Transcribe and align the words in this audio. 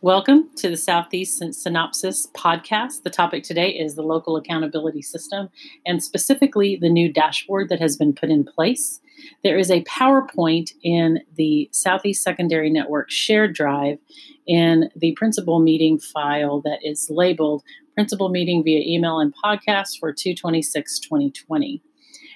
Welcome 0.00 0.50
to 0.56 0.68
the 0.68 0.76
Southeast 0.76 1.42
Synopsis 1.54 2.26
podcast. 2.34 3.04
The 3.04 3.10
topic 3.10 3.44
today 3.44 3.70
is 3.70 3.94
the 3.94 4.02
local 4.02 4.36
accountability 4.36 5.00
system 5.00 5.48
and 5.86 6.02
specifically 6.02 6.76
the 6.76 6.90
new 6.90 7.12
dashboard 7.12 7.68
that 7.68 7.80
has 7.80 7.96
been 7.96 8.12
put 8.12 8.30
in 8.30 8.44
place. 8.44 9.00
There 9.42 9.56
is 9.56 9.70
a 9.70 9.84
PowerPoint 9.84 10.72
in 10.82 11.20
the 11.36 11.70
Southeast 11.72 12.22
Secondary 12.22 12.68
Network 12.68 13.10
shared 13.10 13.54
drive 13.54 13.98
in 14.46 14.90
the 14.96 15.12
principal 15.12 15.60
meeting 15.60 15.98
file 15.98 16.60
that 16.62 16.80
is 16.82 17.08
labeled 17.08 17.62
principal 17.94 18.28
meeting 18.28 18.62
via 18.64 18.80
email 18.80 19.20
and 19.20 19.32
podcast 19.42 19.98
for 20.00 20.12
226 20.12 20.98
2020. 20.98 21.80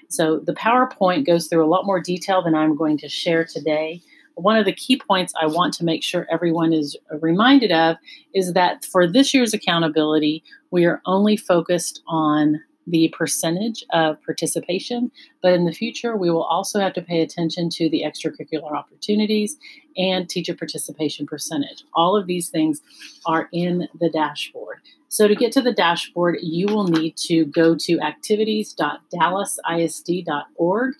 So 0.09 0.39
the 0.39 0.55
PowerPoint 0.55 1.27
goes 1.27 1.49
through 1.49 1.65
a 1.65 1.69
lot 1.69 1.85
more 1.85 2.01
detail 2.01 2.43
than 2.43 2.55
I'm 2.55 2.77
going 2.77 2.97
to 2.99 3.09
share 3.09 3.45
today 3.45 4.03
one 4.39 4.57
of 4.57 4.65
the 4.65 4.73
key 4.73 5.01
points 5.07 5.33
I 5.41 5.47
want 5.47 5.75
to 5.75 5.85
make 5.85 6.03
sure 6.03 6.27
everyone 6.31 6.73
is 6.73 6.97
reminded 7.21 7.73
of 7.73 7.97
is 8.35 8.53
that 8.53 8.85
for 8.85 9.07
this 9.07 9.35
year's 9.35 9.53
accountability, 9.53 10.45
we 10.71 10.85
are 10.85 11.03
only 11.07 11.37
focused 11.37 12.03
on 12.07 12.61
the 12.87 13.13
percentage 13.17 13.85
of 13.93 14.23
participation, 14.23 15.11
but 15.43 15.53
in 15.53 15.67
the 15.67 15.73
future, 15.73 16.17
we 16.17 16.31
will 16.31 16.45
also 16.45 16.81
have 16.81 16.95
to 16.95 17.03
pay 17.03 17.21
attention 17.21 17.69
to 17.69 17.91
the 17.91 18.03
extracurricular 18.03 18.73
opportunities 18.73 19.59
and 19.97 20.29
teacher 20.29 20.55
participation 20.55 21.27
percentage. 21.27 21.85
All 21.95 22.17
of 22.17 22.27
these 22.27 22.49
things 22.49 22.81
are 23.27 23.49
in 23.53 23.89
the 24.01 24.09
dashboard. 24.09 24.68
So 25.09 25.27
to 25.27 25.35
get 25.35 25.51
to 25.53 25.63
the 25.63 25.73
dashboard, 25.73 26.37
you 26.43 26.67
will 26.67 26.87
need 26.87 27.17
to 27.29 27.47
go 27.47 27.75
to 27.75 27.99
activities.dallasisd.org. 28.01 30.95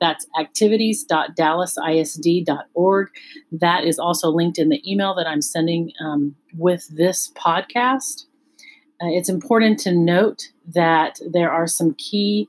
That's 0.00 0.26
activities.dallasisd.org. 0.38 3.08
That 3.52 3.84
is 3.84 4.00
also 4.00 4.30
linked 4.30 4.58
in 4.58 4.68
the 4.68 4.82
email 4.90 5.14
that 5.14 5.28
I'm 5.28 5.42
sending 5.42 5.92
um, 6.00 6.34
with 6.56 6.88
this 6.88 7.30
podcast. 7.36 8.24
Uh, 9.00 9.10
it's 9.10 9.28
important 9.28 9.78
to 9.80 9.92
note 9.92 10.48
that 10.66 11.20
there 11.30 11.52
are 11.52 11.68
some 11.68 11.94
key 11.94 12.48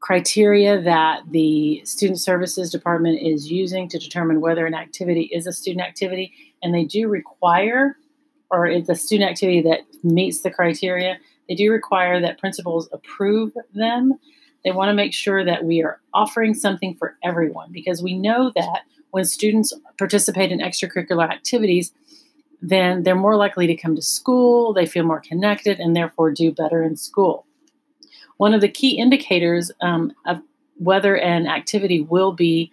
criteria 0.00 0.80
that 0.80 1.22
the 1.30 1.82
Student 1.84 2.20
Services 2.20 2.70
Department 2.70 3.20
is 3.20 3.50
using 3.50 3.88
to 3.88 3.98
determine 3.98 4.40
whether 4.40 4.64
an 4.64 4.74
activity 4.74 5.28
is 5.32 5.46
a 5.46 5.52
student 5.52 5.86
activity, 5.86 6.32
and 6.62 6.74
they 6.74 6.84
do 6.84 7.08
require 7.08 7.96
or 8.50 8.66
it's 8.66 8.88
a 8.88 8.94
student 8.94 9.30
activity 9.30 9.62
that 9.62 9.80
meets 10.02 10.40
the 10.40 10.50
criteria, 10.50 11.18
they 11.48 11.54
do 11.54 11.70
require 11.70 12.20
that 12.20 12.38
principals 12.38 12.88
approve 12.92 13.52
them. 13.74 14.14
They 14.64 14.72
want 14.72 14.88
to 14.88 14.94
make 14.94 15.12
sure 15.12 15.44
that 15.44 15.64
we 15.64 15.82
are 15.82 16.00
offering 16.12 16.54
something 16.54 16.94
for 16.94 17.16
everyone 17.22 17.70
because 17.72 18.02
we 18.02 18.18
know 18.18 18.52
that 18.56 18.82
when 19.10 19.24
students 19.24 19.72
participate 19.98 20.50
in 20.50 20.58
extracurricular 20.58 21.30
activities, 21.30 21.92
then 22.60 23.02
they're 23.02 23.14
more 23.14 23.36
likely 23.36 23.66
to 23.66 23.76
come 23.76 23.94
to 23.94 24.02
school, 24.02 24.72
they 24.72 24.86
feel 24.86 25.04
more 25.04 25.20
connected, 25.20 25.78
and 25.78 25.94
therefore 25.94 26.30
do 26.30 26.50
better 26.50 26.82
in 26.82 26.96
school. 26.96 27.46
One 28.38 28.54
of 28.54 28.60
the 28.60 28.68
key 28.68 28.98
indicators 28.98 29.70
um, 29.80 30.12
of 30.26 30.42
whether 30.78 31.16
an 31.16 31.46
activity 31.46 32.00
will 32.02 32.32
be 32.32 32.72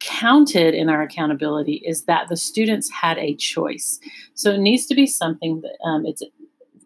counted 0.00 0.74
in 0.74 0.88
our 0.88 1.02
accountability 1.02 1.82
is 1.84 2.04
that 2.04 2.28
the 2.28 2.36
students 2.36 2.90
had 2.90 3.18
a 3.18 3.34
choice. 3.34 3.98
So 4.34 4.52
it 4.52 4.60
needs 4.60 4.86
to 4.86 4.94
be 4.94 5.06
something 5.06 5.62
that 5.62 5.76
um, 5.84 6.06
it's 6.06 6.22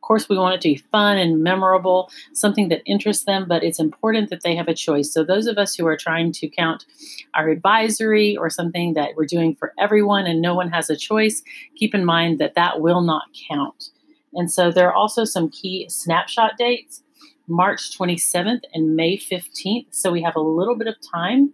of 0.00 0.02
course, 0.02 0.30
we 0.30 0.38
want 0.38 0.54
it 0.54 0.62
to 0.62 0.68
be 0.70 0.76
fun 0.90 1.18
and 1.18 1.42
memorable, 1.42 2.10
something 2.32 2.70
that 2.70 2.80
interests 2.86 3.26
them, 3.26 3.46
but 3.46 3.62
it's 3.62 3.78
important 3.78 4.30
that 4.30 4.42
they 4.42 4.56
have 4.56 4.66
a 4.66 4.74
choice. 4.74 5.12
So, 5.12 5.22
those 5.22 5.46
of 5.46 5.58
us 5.58 5.74
who 5.74 5.86
are 5.86 5.96
trying 5.96 6.32
to 6.32 6.48
count 6.48 6.86
our 7.34 7.50
advisory 7.50 8.34
or 8.34 8.48
something 8.48 8.94
that 8.94 9.10
we're 9.14 9.26
doing 9.26 9.54
for 9.54 9.74
everyone 9.78 10.26
and 10.26 10.40
no 10.40 10.54
one 10.54 10.70
has 10.70 10.88
a 10.88 10.96
choice, 10.96 11.42
keep 11.76 11.94
in 11.94 12.06
mind 12.06 12.38
that 12.40 12.54
that 12.54 12.80
will 12.80 13.02
not 13.02 13.24
count. 13.50 13.90
And 14.32 14.50
so, 14.50 14.72
there 14.72 14.88
are 14.88 14.94
also 14.94 15.24
some 15.24 15.50
key 15.50 15.86
snapshot 15.90 16.52
dates 16.56 17.02
March 17.46 17.96
27th 17.96 18.62
and 18.72 18.96
May 18.96 19.18
15th. 19.18 19.88
So, 19.90 20.10
we 20.10 20.22
have 20.22 20.34
a 20.34 20.40
little 20.40 20.76
bit 20.76 20.88
of 20.88 20.94
time 21.12 21.52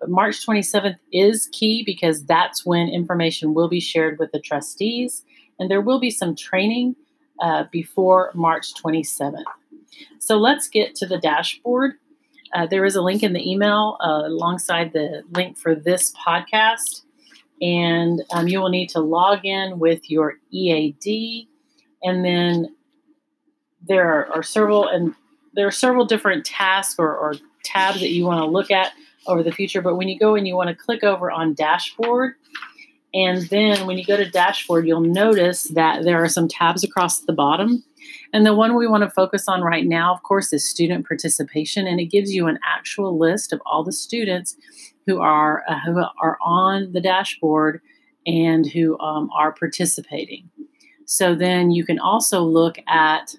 but 0.00 0.10
March 0.10 0.44
27th 0.46 0.96
is 1.12 1.48
key 1.52 1.82
because 1.84 2.24
that's 2.24 2.64
when 2.66 2.88
information 2.88 3.54
will 3.54 3.68
be 3.68 3.80
shared 3.80 4.18
with 4.18 4.32
the 4.32 4.40
trustees, 4.40 5.24
and 5.58 5.70
there 5.70 5.80
will 5.80 6.00
be 6.00 6.10
some 6.10 6.36
training 6.36 6.96
uh, 7.40 7.64
before 7.70 8.30
March 8.34 8.74
27th. 8.74 9.44
So 10.18 10.36
let's 10.36 10.68
get 10.68 10.94
to 10.96 11.06
the 11.06 11.18
dashboard. 11.18 11.94
Uh, 12.54 12.66
there 12.66 12.84
is 12.84 12.96
a 12.96 13.02
link 13.02 13.22
in 13.22 13.32
the 13.32 13.50
email 13.50 13.96
uh, 14.00 14.22
alongside 14.26 14.92
the 14.92 15.22
link 15.32 15.58
for 15.58 15.74
this 15.74 16.12
podcast, 16.14 17.02
and 17.60 18.22
um, 18.32 18.48
you 18.48 18.60
will 18.60 18.68
need 18.68 18.88
to 18.90 19.00
log 19.00 19.44
in 19.44 19.78
with 19.78 20.10
your 20.10 20.34
EAD, 20.50 21.48
and 22.02 22.24
then 22.24 22.74
there 23.86 24.08
are, 24.08 24.36
are 24.36 24.42
several 24.42 24.86
and 24.88 25.14
there 25.54 25.66
are 25.66 25.72
several 25.72 26.04
different 26.04 26.44
tasks 26.44 26.96
or, 26.98 27.16
or 27.16 27.34
tabs 27.64 28.00
that 28.00 28.10
you 28.10 28.24
want 28.24 28.40
to 28.40 28.46
look 28.46 28.70
at 28.70 28.92
over 29.26 29.42
the 29.42 29.52
future. 29.52 29.82
But 29.82 29.96
when 29.96 30.08
you 30.08 30.18
go 30.18 30.34
and 30.34 30.46
you 30.46 30.56
want 30.56 30.68
to 30.68 30.74
click 30.74 31.04
over 31.04 31.30
on 31.30 31.54
dashboard, 31.54 32.34
and 33.14 33.48
then 33.48 33.86
when 33.86 33.96
you 33.96 34.04
go 34.04 34.16
to 34.16 34.28
dashboard, 34.28 34.86
you'll 34.86 35.00
notice 35.00 35.64
that 35.74 36.04
there 36.04 36.22
are 36.22 36.28
some 36.28 36.48
tabs 36.48 36.84
across 36.84 37.20
the 37.20 37.32
bottom. 37.32 37.82
And 38.32 38.44
the 38.44 38.54
one 38.54 38.76
we 38.76 38.86
want 38.86 39.04
to 39.04 39.10
focus 39.10 39.48
on 39.48 39.62
right 39.62 39.86
now, 39.86 40.12
of 40.12 40.22
course, 40.22 40.52
is 40.52 40.68
student 40.68 41.06
participation. 41.06 41.86
And 41.86 41.98
it 41.98 42.06
gives 42.06 42.32
you 42.32 42.46
an 42.46 42.58
actual 42.64 43.18
list 43.18 43.52
of 43.52 43.62
all 43.64 43.82
the 43.82 43.92
students 43.92 44.56
who 45.06 45.20
are, 45.20 45.64
uh, 45.68 45.78
who 45.86 46.04
are 46.20 46.36
on 46.42 46.92
the 46.92 47.00
dashboard 47.00 47.80
and 48.26 48.66
who 48.66 48.98
um, 48.98 49.30
are 49.34 49.52
participating. 49.52 50.50
So 51.06 51.34
then 51.34 51.70
you 51.70 51.86
can 51.86 51.98
also 51.98 52.42
look 52.42 52.76
at, 52.88 53.34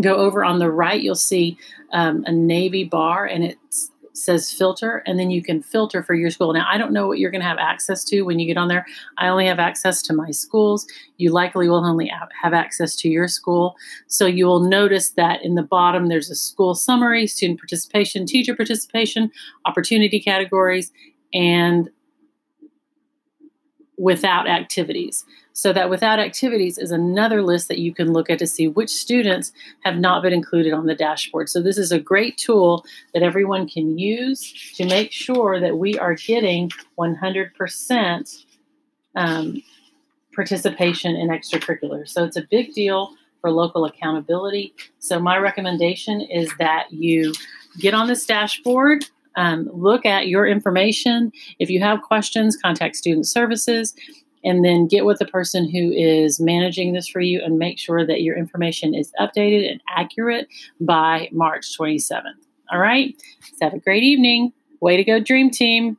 go 0.00 0.14
over 0.16 0.44
on 0.44 0.58
the 0.58 0.70
right, 0.70 1.00
you'll 1.00 1.14
see 1.14 1.58
um, 1.92 2.22
a 2.26 2.32
navy 2.32 2.84
bar 2.84 3.24
and 3.24 3.42
it's 3.42 3.90
says 4.16 4.50
filter, 4.52 5.02
and 5.06 5.18
then 5.18 5.30
you 5.30 5.42
can 5.42 5.62
filter 5.62 6.02
for 6.02 6.14
your 6.14 6.30
school. 6.30 6.52
Now, 6.52 6.66
I 6.70 6.78
don't 6.78 6.92
know 6.92 7.06
what 7.06 7.18
you're 7.18 7.30
going 7.30 7.42
to 7.42 7.46
have 7.46 7.58
access 7.58 8.02
to 8.04 8.22
when 8.22 8.38
you 8.38 8.46
get 8.46 8.56
on 8.56 8.68
there. 8.68 8.86
I 9.18 9.28
only 9.28 9.46
have 9.46 9.58
access 9.58 10.02
to 10.02 10.14
my 10.14 10.30
schools. 10.30 10.86
You 11.18 11.32
likely 11.32 11.68
will 11.68 11.84
only 11.84 12.10
have 12.42 12.54
access 12.54 12.96
to 12.96 13.08
your 13.08 13.28
school. 13.28 13.76
So 14.06 14.26
you 14.26 14.46
will 14.46 14.60
notice 14.60 15.10
that 15.10 15.44
in 15.44 15.54
the 15.54 15.62
bottom, 15.62 16.08
there's 16.08 16.30
a 16.30 16.34
school 16.34 16.74
summary, 16.74 17.26
student 17.26 17.60
participation, 17.60 18.26
teacher 18.26 18.56
participation, 18.56 19.30
opportunity 19.64 20.20
categories, 20.20 20.92
and 21.34 21.90
without 23.98 24.48
activities. 24.48 25.24
So 25.56 25.72
that 25.72 25.88
without 25.88 26.18
activities 26.18 26.76
is 26.76 26.90
another 26.90 27.40
list 27.40 27.68
that 27.68 27.78
you 27.78 27.94
can 27.94 28.12
look 28.12 28.28
at 28.28 28.38
to 28.40 28.46
see 28.46 28.68
which 28.68 28.90
students 28.90 29.52
have 29.84 29.96
not 29.96 30.22
been 30.22 30.34
included 30.34 30.74
on 30.74 30.84
the 30.84 30.94
dashboard. 30.94 31.48
So 31.48 31.62
this 31.62 31.78
is 31.78 31.90
a 31.90 31.98
great 31.98 32.36
tool 32.36 32.84
that 33.14 33.22
everyone 33.22 33.66
can 33.66 33.98
use 33.98 34.52
to 34.74 34.84
make 34.84 35.12
sure 35.12 35.58
that 35.58 35.78
we 35.78 35.98
are 35.98 36.14
getting 36.14 36.70
100% 36.98 38.44
um, 39.14 39.62
participation 40.34 41.16
in 41.16 41.28
extracurriculars. 41.28 42.10
So 42.10 42.24
it's 42.24 42.36
a 42.36 42.46
big 42.50 42.74
deal 42.74 43.14
for 43.40 43.50
local 43.50 43.86
accountability. 43.86 44.74
So 44.98 45.18
my 45.18 45.38
recommendation 45.38 46.20
is 46.20 46.52
that 46.58 46.92
you 46.92 47.32
get 47.78 47.94
on 47.94 48.08
this 48.08 48.26
dashboard, 48.26 49.06
um, 49.36 49.70
look 49.72 50.04
at 50.04 50.28
your 50.28 50.46
information. 50.46 51.32
If 51.58 51.70
you 51.70 51.80
have 51.80 52.02
questions, 52.02 52.58
contact 52.58 52.96
Student 52.96 53.26
Services 53.26 53.94
and 54.46 54.64
then 54.64 54.86
get 54.86 55.04
with 55.04 55.18
the 55.18 55.26
person 55.26 55.68
who 55.68 55.90
is 55.90 56.38
managing 56.40 56.92
this 56.92 57.08
for 57.08 57.20
you 57.20 57.42
and 57.42 57.58
make 57.58 57.78
sure 57.78 58.06
that 58.06 58.22
your 58.22 58.38
information 58.38 58.94
is 58.94 59.12
updated 59.20 59.68
and 59.68 59.80
accurate 59.88 60.46
by 60.80 61.28
March 61.32 61.76
27th. 61.76 62.22
All 62.70 62.78
right. 62.78 63.20
So 63.40 63.66
have 63.66 63.74
a 63.74 63.80
great 63.80 64.04
evening. 64.04 64.52
Way 64.80 64.96
to 64.96 65.04
go, 65.04 65.18
Dream 65.18 65.50
Team. 65.50 65.98